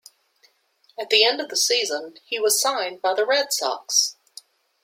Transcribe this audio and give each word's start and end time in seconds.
At 0.99 1.11
the 1.11 1.23
end 1.23 1.39
of 1.41 1.49
the 1.49 1.55
season 1.55 2.15
he 2.25 2.39
was 2.39 2.59
signed 2.59 3.03
by 3.03 3.13
the 3.13 3.23
Red 3.23 3.53
Sox. 3.53 4.15